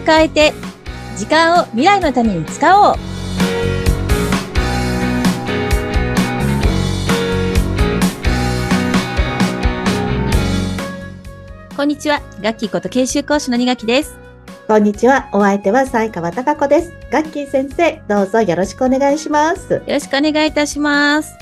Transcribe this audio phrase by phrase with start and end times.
[0.00, 0.52] を変えて、
[1.16, 2.96] 時間を未来のために使おう。
[11.76, 12.20] こんにちは。
[12.42, 14.18] ガッキーこと研修講師の二垣です。
[14.66, 15.28] こんにちは。
[15.32, 16.92] お相手は西川貴子です。
[17.10, 19.72] ガッキー先生、どうぞよろしくお願いします。
[19.72, 21.34] よろしくお願いいたします。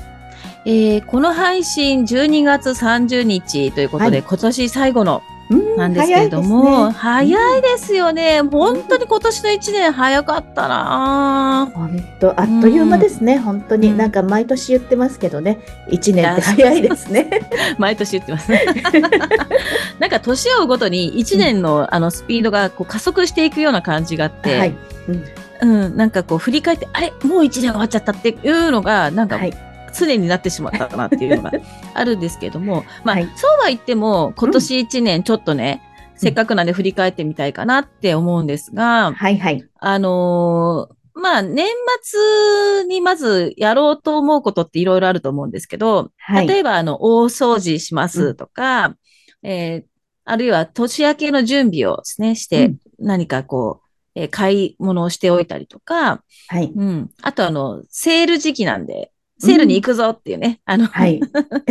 [0.65, 8.43] えー、この配信12月30日ということで、はい今年最後のうんなんですけれども、早いいですよね。
[8.43, 11.71] 本当に今年の1年早かったな。
[11.75, 13.39] 本当、あっという間ですね。
[13.39, 15.59] 本当に、うんなんか毎年言ってますけどね。
[15.89, 17.49] 一年って早いですね。
[17.79, 18.53] 毎年言ってます。
[19.99, 24.75] なんか年を追うごとに1年のあのスピードがこう加速していくような感じがあって、はい。
[25.09, 25.25] うん
[25.61, 27.13] うん、なんかこう振り返って、あれ？
[27.25, 29.68] もう1年終わっちゃったっていうのが、なんかはい。
[29.99, 31.53] 常になってしまったなっていうのが
[31.95, 35.83] あるんですけども、まあ、はいそうは言っても、今年1年ちょっとね、
[36.17, 39.65] せっかくなんで振り返ってみたいかなって思うんですが、はいはい。
[39.79, 41.67] あのーまあ、年
[42.03, 48.97] 末にまずやろうと思うことっていろいろあると思うんですけど、はい例えば、あの、大掃除しますとか、
[49.43, 49.89] えー
[50.31, 56.71] あるいは年明けの準備をですね、して、うん何かこう、えー買い物をしておいたりとか、はい。
[56.75, 57.11] うん。
[57.23, 61.21] あと、あの、セール時期なんで、セールに行くぞっていうね、あの、はい。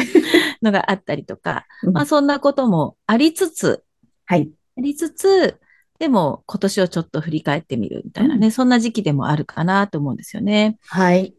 [0.62, 3.84] のがあったりとか、うんまあ、そんなこともありつつ、
[4.26, 4.50] はい。
[4.78, 5.60] ありつつ、
[6.00, 10.78] でも今年をちょっと振り返ってみるみたいなね、そんな時期でもあるかなと思うんですよね。
[10.88, 11.34] はい。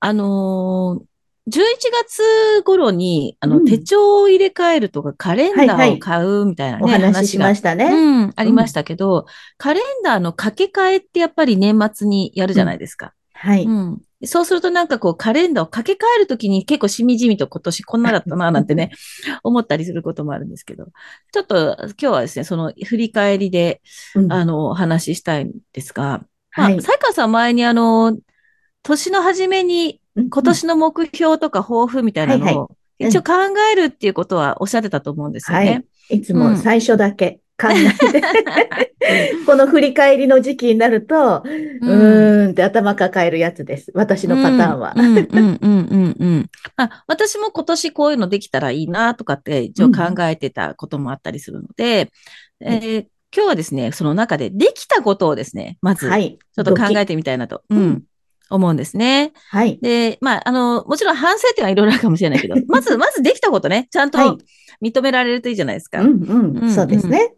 [0.00, 1.10] あのー
[1.48, 1.62] 11
[2.04, 7.86] 月頃に、あの、うん手帳を入れ替えるとか、カレンダーをはいはい買うみたいなね、お話ししまがしたね。
[7.86, 13.14] うん、ありましたけど、カレンダーの掛け替えってやっぱり年末にやるじゃないですか。
[13.32, 13.64] はい。
[13.64, 14.00] うん。
[14.24, 18.90] そうするとなんかこうカレンダーを掛け替えるときに結構しみじみと今年こんなだったななんてね、
[19.42, 20.88] 思ったりすることもあるんですけど、
[21.32, 23.80] ちょっと今日はですね、その振り返りで、
[24.14, 24.32] うん。
[24.32, 26.22] あの、お話ししたいんですが、
[26.56, 26.82] まあ、はい。
[26.82, 28.18] 才川さん前にあの、
[28.82, 33.32] 年の初めに今年の目標とか抱負みたいなはいのをい一応考
[33.72, 35.84] えるっていうことはおっしゃってたと思うんですよね。
[36.10, 36.20] い。
[36.20, 38.22] つも最初だけ考えて、
[39.46, 43.90] この振り返りの時期になると、うーんって頭抱えるやつです。
[43.94, 44.94] 私のパターンは。
[44.96, 46.46] うんうんうんうんうんうん。
[46.76, 52.10] あ、私も今年こういうのできたらいいなとかって一応考えてたこともあったりするので、
[52.60, 56.36] うんえー今日はですね、その中でできたことをですね、まずちはい。
[56.58, 58.02] ょっと考えてみたいなと、ううんん、
[58.50, 59.32] 思うんですね。
[59.50, 59.78] はい。
[59.80, 64.44] で、まあ、あの、もちろん反省点はいろいろあるかもしれないけど、まず、まずできたことね、ちゃんはいと
[64.82, 66.00] 認められるといいじゃないですか。
[66.00, 66.58] うんうん。
[66.58, 67.34] うんそうですね。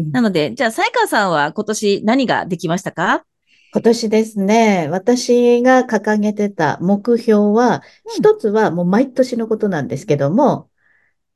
[0.00, 3.24] うんなので、じゃあ、才川さんは今年何ができましたか？
[3.72, 10.68] 今年ですね、私が掲げてた目標は、うん一つはもう毎年のことなんですけども、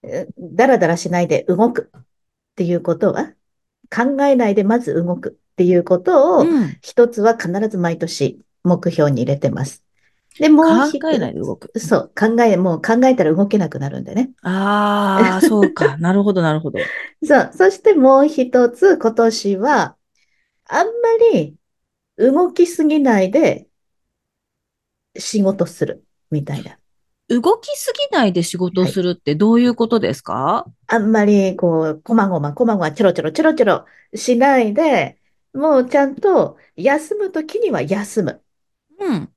[0.03, 2.01] えだらだらしないで動くっ
[2.57, 3.33] ていうことは、
[3.95, 6.77] 考えないでまず動くっていうことを、うん。
[6.83, 9.84] 一つは必ず毎年目標に入れてます。
[10.39, 11.79] で、もう一考えないで動く。
[11.79, 14.31] そう、考え、もう考えたら動けなくなるんでね。
[14.43, 15.97] ああ、そうか。
[15.99, 16.79] なるほど、なるほど。
[17.23, 19.97] そう、そしてもう一つ、今年は、
[20.67, 20.93] あんま
[21.33, 21.57] り
[22.17, 23.69] 動きすぎないで
[25.19, 26.79] 仕事するみたいな。
[27.29, 35.19] 動きすぎないで仕事をするってどういうことですか、あんまりこう、こまごま、こまごま、ちょろちょろ、ちょろちょろしないで、
[35.53, 38.43] もうちゃんと休むときには休む。
[38.99, 39.33] うん。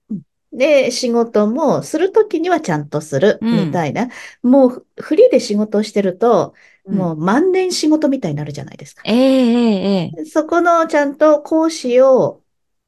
[0.54, 4.10] で、仕事もするときにはちゃんとするうんみたいな。
[4.42, 6.54] もうフリーで仕事をしてると、
[6.88, 7.16] もう。
[7.16, 9.04] う万年仕事みたいになるじゃないですか。
[9.06, 12.44] えええええそこのちゃんと講師を、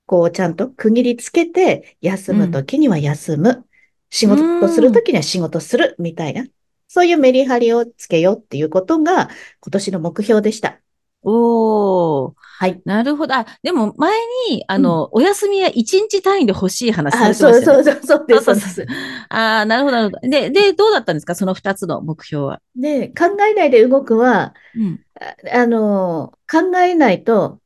[0.06, 3.66] こうちゃんと区切りつけて、休むときには休む。
[4.10, 6.46] 仕事するときには仕事するみたいな。
[6.88, 9.30] そういうメリハリをつけようっていうことが
[9.62, 10.82] 今年の目標でした。
[11.24, 12.34] おー。
[12.36, 12.82] はい。
[12.86, 13.36] なるほど。
[13.36, 14.18] あ、でも前
[14.50, 17.84] に、あの、お休みは一日単位で欲しい話さあ、れてまそうしたよね。
[17.86, 18.76] そうそう、そうそそううです。
[18.76, 18.86] そう
[19.30, 20.30] ああ、なるほど、なるほど。
[20.30, 21.36] で、で、どうだったんですか？
[21.36, 22.62] その二つの目標は？
[22.76, 25.00] で、考えないで動くは、うん。
[25.20, 27.60] ああの、考えないと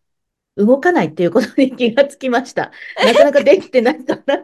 [0.58, 2.72] 動かないっていうことに気がつきました。
[3.04, 4.44] なかなかできてないから。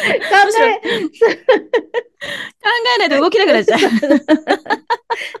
[0.00, 1.28] 考え、考
[2.96, 3.80] えないで動きなくなっちゃう。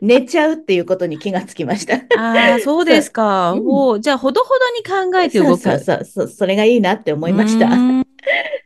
[0.00, 1.94] 寝ちゃうっていうことに気がつきました。
[2.18, 3.52] ああ、そうですか。
[3.52, 5.62] うんおーじゃあ、ほどほどに考えて動く。
[5.62, 7.68] そうそうそうそれがいいなって思いました。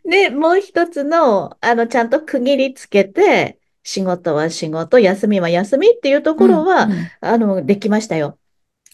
[0.09, 8.39] で、もう一つの、あの、ちゃんと区切りつけて、仕事は仕事、休みは休みっていうところは、うんうんあの、できましたよ。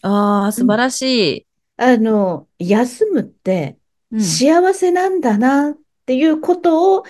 [0.01, 1.45] ああ、素晴らし
[1.77, 3.77] あの、休むって
[4.11, 4.15] い。
[4.15, 5.77] うん幸せなんだなっ
[6.11, 7.03] ていうことを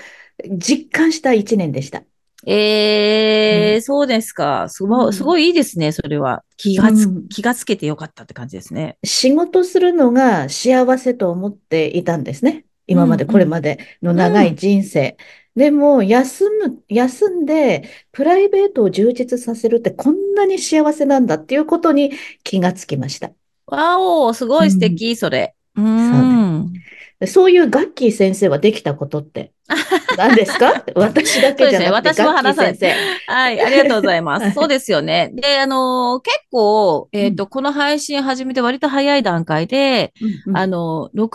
[0.47, 2.03] 実感した一年でした。
[2.45, 4.69] ええそうですか。
[4.69, 6.43] すごすごいいいですね、それは。
[6.55, 8.97] 気がつ、うん気がつけてよかったって感じですね。
[9.03, 12.65] 仕事するのが幸せと思っていたんですね。
[12.85, 15.17] 今まで、うんうんこれまでの長い人生。
[15.55, 22.11] でも、休む、休んで、プライベートを充実させるってこんなに幸せなんだっていうことに
[22.43, 23.31] 気がつきました。
[23.65, 25.55] わお、すごい素敵、それ。
[25.75, 26.73] うーん。
[26.73, 26.79] で
[27.27, 29.51] そういうガッキー先生はできたことって
[30.17, 30.83] 何ですか？
[30.95, 32.93] 私だけじゃなくて、ね私も話さない先
[33.27, 33.31] 生。
[33.31, 34.51] はい、ありがとうございます。
[34.51, 35.31] そうですよね。
[35.33, 41.31] で、あのー結構、えっと、この配信始めて割と早い段階で、うんうんあの、64ウ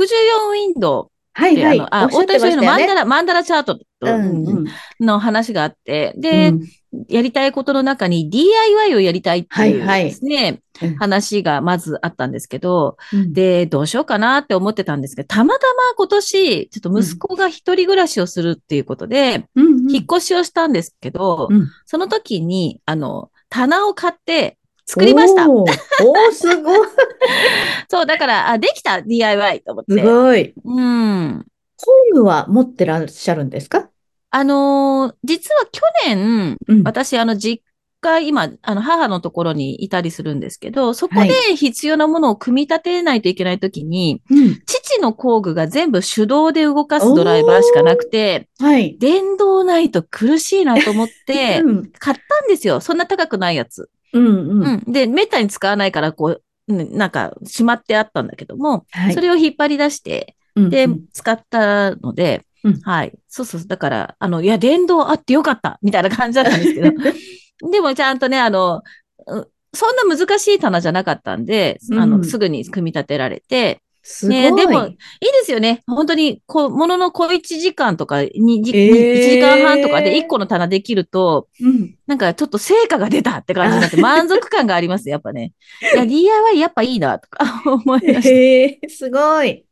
[0.74, 1.78] ィンドウはいはい。
[1.78, 2.46] であの、あ、大谷翔。
[2.50, 4.64] 平のマンダラ、マンダラチャートうんうん
[5.00, 6.60] の話があって、で、うん
[7.08, 25.48] やりたいことの中に DIY をやりたいっていうはいはいですね、うん話がまずあったんですけど、うんで、どうしようかなって思ってたんですけど、たまたま今年、ちょっと息子が一人暮らしをするっていうことで、うんうん引っ越しをしたんですけど、うんその時に、あの、棚を買って作りました。
[25.48, 25.70] おー
[26.04, 26.88] おー、すごい。
[27.88, 29.94] そう、だから、あ、できた DIY と思って。
[29.94, 30.52] すごい。
[30.62, 31.46] うん。
[31.78, 33.88] 工具は持ってらっしゃるんですか？
[34.36, 37.62] あのー実は去年、うん私、あの、実
[38.02, 44.60] 家、今、あの、母のところにいたりするんですけど、そこはいで必要なものを組み立てないといけないときに、うん。
[44.66, 48.98] 父の工具が全部手動で動かすドライバーしかなくて、はい。
[48.98, 51.90] 電動ないと苦しいなと思って う、ん。
[51.98, 52.80] 買ったんですよ。
[52.80, 53.88] そんな高くないやつ。
[54.12, 54.62] うんうん。
[54.64, 54.92] うん。
[54.92, 63.12] で、めったに使わないから、こう、うんなんか、しまってあったんだけども、はいそれを引っ張り出して、で、うんうん使ったので、うんはい。
[63.36, 63.66] そうそう。
[63.66, 66.90] だから、あの、いや、電動あってよかったみたいな感じだったんですけど、
[67.70, 68.82] でもちゃんとね、あの、
[69.26, 74.36] うそんな難しい棚じゃなかったんで、あの、うんすぐに組み立てられて、すごい。
[74.36, 74.98] ね、でも、いいで
[75.42, 75.82] すよね。
[75.86, 81.94] 本当に、こう、ものの小1時間とか、2時、えー1時間半とかで1個の棚できると、うん。
[82.06, 85.52] なんかちょっと成果が出たって感じになって 満足感があります、やっぱね。
[85.92, 88.28] いや、DIY やっぱいいな、とか 思いました。
[88.28, 89.64] へえ、すごい。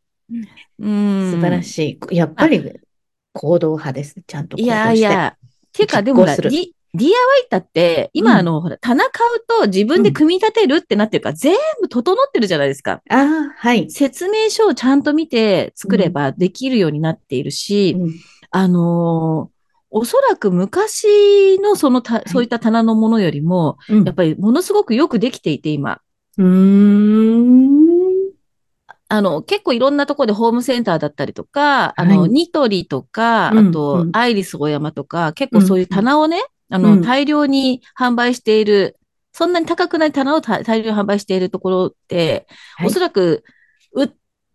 [0.81, 1.31] うん。
[1.33, 2.17] 素晴らしい。
[2.17, 2.61] やっぱり
[3.35, 4.23] 行動派です。
[4.27, 4.79] ちゃんと行い動して。
[4.79, 5.37] やいや、
[5.73, 13.03] てか、でも DIY だって、今、うんあの、ほら、棚買うと自分で組み立てるってなってるから、全部整ってるじゃないですか。
[13.11, 13.91] ああ、はい。
[13.91, 18.15] 説明書をちゃんと見て作ればできるようになっているし、うん
[18.51, 19.55] あのー
[19.97, 26.01] おそらく昔のそのた、そういった棚のものよりも、うんやっぱりものすごくよくできていて、今。
[26.37, 27.74] うーん。
[29.09, 32.31] あの、結構いろんなところでホームセンターだったりとか、あの、はい。
[32.31, 34.11] ニトリとか、うんあと、うん。
[34.12, 36.41] アイリスオーヤマとか、結構そういう棚をね、
[36.71, 37.03] あの、うん。
[37.03, 38.99] 大量に販売している、
[39.33, 42.47] そんなに高くない棚を大大量に販売しているところって、
[42.77, 42.87] はい。
[42.87, 43.45] おそらく、
[43.93, 44.09] 売っ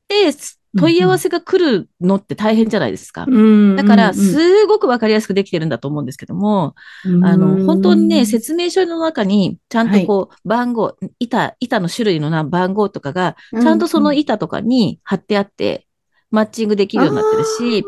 [0.07, 0.31] て、
[0.77, 3.25] 問い合わせが来るのって大変じゃないですか。
[3.27, 6.75] うんだから、うんすごくわかりやすくできてるんだと思うんですけども、
[7.05, 15.87] うんあの、本当にね、うん説明書の中に、ちゃんとこう、番号、板、板の種類のな番号とかが、ちゃんとその板とかに貼ってあって、
[16.31, 17.85] マッチングできるようになってるし、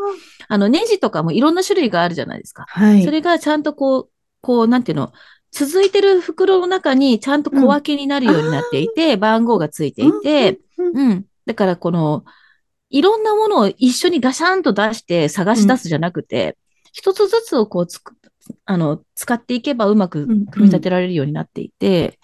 [0.48, 2.66] あの、ネジとかもいろんな種類があるじゃないですか。
[2.68, 3.04] はい。
[3.04, 4.10] それがちゃんとこう、
[4.42, 5.12] こう、なんていうの、
[5.52, 11.26] 続いてる袋の中にちゃんと小分けになるようになっていて、番号がついていて、うん。
[11.46, 12.24] だからこの、
[12.92, 16.58] いろんなものを一緒にガシャンと出して探し出すじゃなくて、
[16.92, 18.16] 一つずつをこうつく、
[18.66, 22.20] あの、使っていけばうまく組み立てられるようになっていて、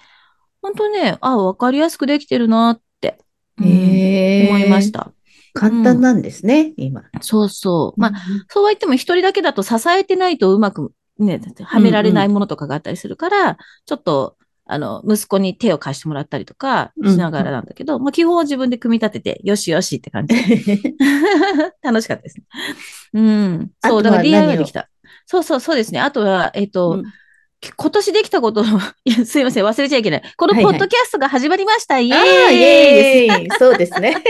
[0.61, 3.17] 本当ね、あ、わかりやすくできてるなって、
[3.57, 5.11] うんへー思いました。
[5.53, 7.03] 簡単なんですね、今。
[7.21, 7.99] そうそう。
[7.99, 20.35] まあ、あ、そうは言っても一人だけだと支えてないとうまくね、はめられないものとかがあったりするから、ちょっと、あの、息子に手を貸してもらったりとかしながらなんだけど、まあ基本は自分で組み立てて、よしよしって感じ。
[21.81, 22.45] 楽しかったですね。
[23.13, 23.71] うん。
[23.83, 24.89] そう、だから DIY できた。
[25.25, 25.99] そうそう、そうですね。
[25.99, 27.03] あとは、えっ、と、うん
[27.75, 30.21] 今年できたことの、 いや、すいません、忘れちゃいけない。
[30.37, 31.99] このはいはいポッドキャストが始まりました。
[31.99, 34.15] イエーイイエーイそうですね。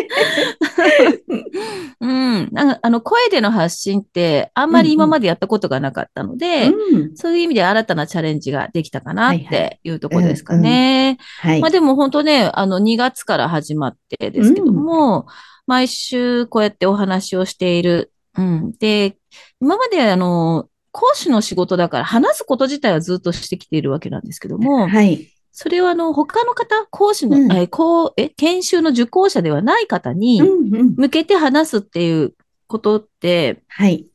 [2.00, 2.50] うん。
[2.54, 11.18] あの、声での発信って、あんまり今までやったことがなかったので、うんそういう意味で新たなチャレンジができたかなっはいはていうところですかね。
[11.42, 11.70] はいまあ。
[11.70, 15.28] でも本当ね、あの、2月から始まってですけども、
[15.66, 18.12] 毎週こうやってお話をしている。
[18.38, 18.74] うん。
[18.80, 19.18] で、
[19.60, 25.27] 今まであの、講師の仕事だから話すこと自体はずっとしてきているわけなんですけども、はい。
[25.51, 32.34] それはあの、他の方、講師の、うんえ、こう、え、研修の受講者ではない方にうんうん向けて話すっていう
[32.66, 34.08] ことって、はい。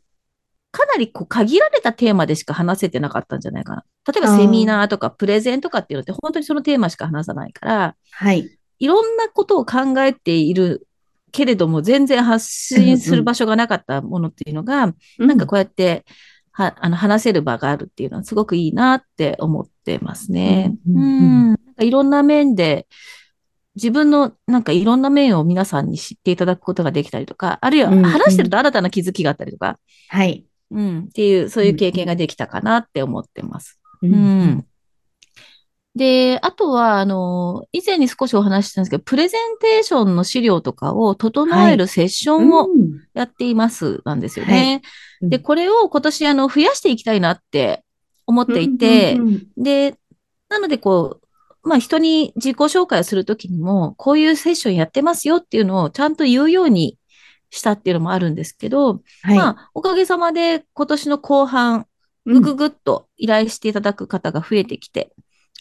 [0.72, 3.84] かなりこう限られたテーマでしか話せてなかったんじゃないかな。
[4.12, 8.58] 例えばセミナーとかプレゼンとかっていうのって本当にそのテーマしか話さないから、はい。
[8.80, 10.88] いろんなことを考えている
[11.30, 16.04] けれども全然発信する場所がなかったものっていうのが、なんかこうやって
[16.52, 20.76] は、あの、話せる場があるっていうのはすごくいいなって思ってますね。
[20.86, 22.86] ううんなんかいろんな面で、
[23.74, 29.78] 自分のなんかいろんな面を皆さんに知っていただくことができたりとか、あるいは話してると新たな気づきがあったりとか、
[30.08, 30.44] はい。
[30.70, 33.78] うん、っていう、そういう経験ができたかなって思ってます。
[34.02, 34.66] ううん。
[35.94, 43.02] で、あとは、あの、以前に少しお話ししたんですけど、プレゼンテーションの資料とかを整えるセッションをうん。
[43.12, 44.80] やっています、なんですよね。
[45.20, 45.28] うん。
[45.28, 47.84] で、これを今年、あの、増やしていきたいなって
[48.26, 49.96] 思っていて、うんうんで、
[50.48, 51.20] なので、こ
[51.62, 56.98] う、まあ、人に自己紹介をするときにも、こういうセッションやってますよっていうのをちゃんと言うように
[57.50, 59.36] したっていうのもあるんですけど、はい。
[59.36, 61.86] まあ、おかげさまで今年の後半、
[62.24, 65.12] ぐぐぐっと依頼していただく方が増えてきて、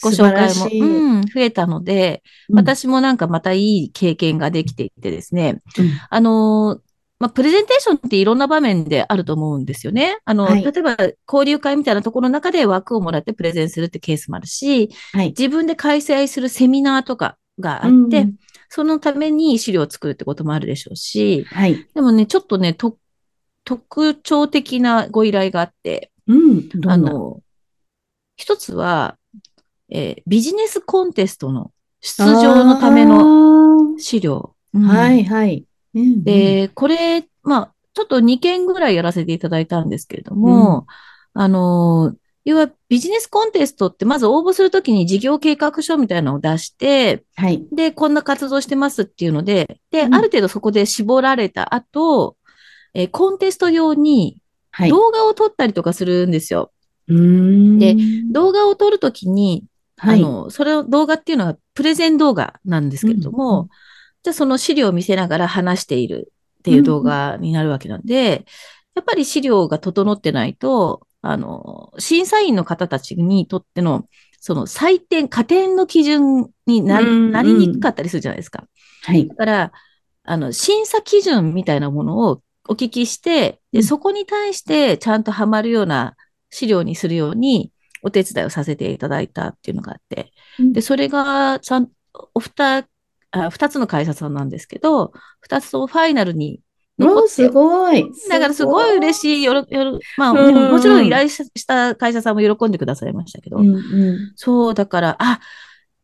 [0.02, 10.18] ご紹介も、うん、増えたので、うん私もなんかまたいい経験ができていてですね、うんあのーまあ、プレゼンテーションっていろんな場面であると思うんですよね。
[10.26, 10.98] あの、はい例えば
[11.32, 15.28] 交流会みたいなところの中で枠をもらってプレゼンするってケースもあるし、はい。
[15.30, 18.36] 自分で開催するセミナーとかがあって、うん
[18.74, 21.86] そのために資料を作るってこともあるでしょうし、はい。
[21.94, 22.98] でもね、ちょっとね、と
[23.66, 26.70] 特徴的なご依頼があって、うん。
[26.88, 27.42] あの、
[28.38, 29.18] 一つは、
[29.92, 34.56] えービジネスコンテストの出場のためのの資料。
[34.74, 35.66] うんはい、はい。
[35.94, 40.88] うんで、これ、まあ、ちょっと2件ぐらいやらせていただいたんですけれども、
[41.34, 47.64] あの、要はビジネスコンテストってまず応募するときに事業計画書みたいなのを出して、はい。
[47.72, 52.38] で、こんな活動してますっていうので、で、うんある程度そこで絞られた後、
[52.94, 54.38] えーコンテスト用に
[54.72, 54.90] はい。
[54.90, 56.72] 動画を撮ったりとかするんですよ。
[57.08, 57.96] うーんで
[58.32, 59.66] 動画を撮るときに、
[60.02, 60.20] はい。
[60.20, 63.70] あの、それを動画っていうのはプレゼン動画なんですけれども、うん
[64.24, 68.46] じゃあその資料を見せながら話しているっていう動画になるわけなんで、
[68.94, 74.06] やっぱり資料が整ってないと、あの、審査員の方たちにとっての、
[74.40, 78.66] その採点、加点の基準になうんなりにくかったりするじゃないですか。
[79.04, 79.28] はい。
[79.28, 79.72] だから、
[80.24, 86.16] あの、審査基準みたいなものをお聞きして、で、うんそこに対してちゃんとハマるような
[86.52, 91.90] 資料にするようにお手伝いをさせていただいたっていうのがあって、で、それが、ちゃん、
[92.34, 92.86] お二、
[93.32, 96.62] あ二つの会社さんなんですけど、二つともファイナルに
[97.00, 98.06] 残すごい。
[98.30, 100.56] だからすごい嬉しい、よろ、よろ、まあ、うん。
[100.56, 104.34] うんもちろん依頼しした会社さんも喜んでくださいましたけど、うんうん。
[104.36, 105.40] そう、だから、あ、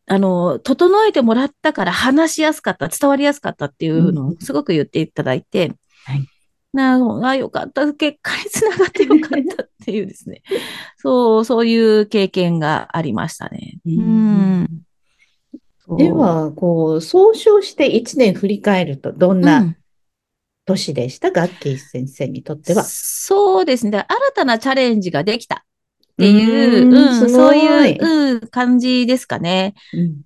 [0.10, 5.74] あの、整えてもらったから話しやすかった、伝わりやすかったっていうのをすごく言っていただいて、
[6.06, 6.26] はい
[6.74, 10.44] なあ、よかった、結果につながってよかったっていうですね。
[10.98, 13.80] そう、そういう経験がありましたね。
[13.86, 14.68] ううん
[15.98, 19.78] で、は、こう、総称して1年振り返ると、どんうなん
[20.66, 21.32] 年でした？
[21.32, 22.84] ガッキー先生にとっては。
[22.84, 23.92] そうですね。
[23.98, 24.06] 新
[24.36, 25.66] たなチャレンジができた
[26.18, 29.76] っていう、うーんそういう、うん、感じですかね。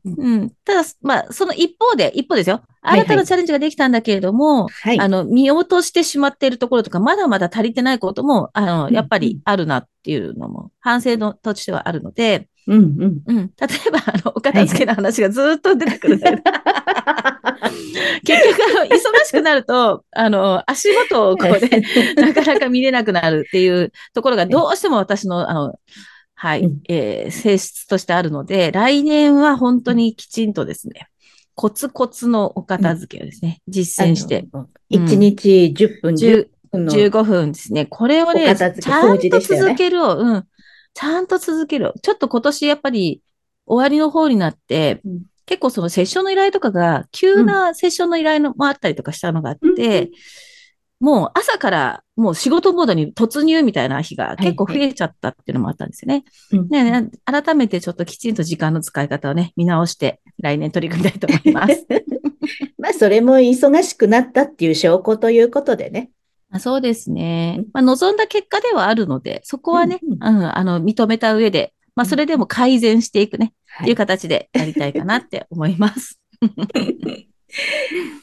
[0.06, 0.50] うんうん。
[0.64, 2.56] ただ、まあ、その一方で、一方ですよ。
[2.82, 5.00] はい新たなチャレンジができたんだけれども、はい。
[5.00, 13.22] あの、見落としてしまっているところとか、まだまだ足りてないことも、あの、うんやっぱりあるなっていうのも、反省のとしてはあるので、うんうん。
[13.26, 13.52] うん。
[13.58, 16.20] 例えば、あの、お片付けの話がずっと出てくる。
[16.22, 16.44] 結局、
[18.78, 21.84] あの、忙しくなると、あの、足元をこうね、
[22.16, 25.80] なかなか見れなくなるっていうところがどうしても私の、あの、
[26.36, 31.08] はい、うんえー性質としてあるので、来年は本当にきちんとですね、
[31.56, 34.70] コツコツのお片付けをですね、実践して、あの。
[34.92, 36.94] 1日10分、10 10分の。
[36.94, 37.86] 15分ですね。
[37.86, 40.46] これをおね、ちゃんと続けるを、うん。
[40.94, 41.94] ちゃんと続ける。
[42.02, 43.22] ちょっと今年やっぱり
[43.66, 50.10] 終わりの方になって、うん結構そのセッションの依頼とかが、急なセッションの依頼のもあったりとかしたのがあって、
[51.02, 56.24] もう朝からもう仕事モードに突入みたいな日が結構増えちゃったっていうのもあったんですよね。
[56.54, 61.88] うんねね改めてちょっときちんと時間の使い方をね、見直して来年取り組みたいと思います。
[62.78, 66.12] まあ、それも忙しくなったっていう証拠ということでね。
[66.52, 67.66] あそうですねうん。
[67.74, 76.20] まあ、望んだ結果ではあるので、そこはね、ううんん、あの、認めた上で、まあ、それでも改善していくね、はっていう形でやりたいかなって思います。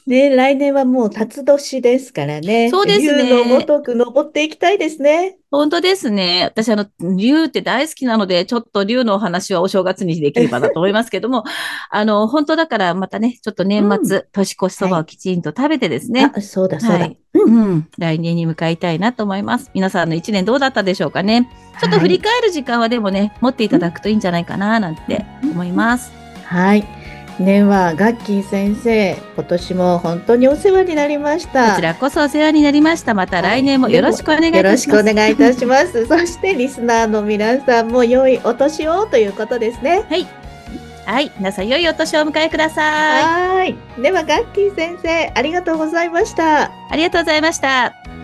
[0.06, 2.70] ね、来年はもう辰年ですからね。
[2.70, 5.37] そうですね竜のごとく登っていきたいですね。
[5.50, 6.44] 本当ですね。
[6.44, 11.44] 私、あの、竜って大好きなので、ちょっと竜のお話はお正月にできればなと思いますけども、
[11.90, 16.99] あの、本当だからまたね、ちょっと年末、年越しそばをきちんと食べてですね、あ、そうだそうだ。
[16.99, 19.70] はいうんうん、来年に向かいたいなと思います。
[19.75, 21.49] 皆さんの一年どうだったでしょうかね。
[21.80, 26.11] ちょっと振り返る時間はでもね、持っていただくといいんじゃないかな、なんて思います。
[26.44, 26.98] はい。
[27.40, 31.71] では、ガッキー先生、今年も本当にお世話になりました。
[31.71, 33.14] こちらこそお世話になりました。
[33.14, 35.04] また来年もよろしくお願いいよろしたします。
[35.04, 36.07] くお願いいたします。
[36.07, 40.04] そして、リスナーの皆さんも良いお年をということですね。
[41.07, 41.30] はい。
[41.38, 43.23] 皆さん、良いお年をお迎えください。
[43.23, 44.02] はーい。
[44.02, 46.64] では、ガッキー先生、ありがとうございました。
[46.64, 48.17] ありがとうございました。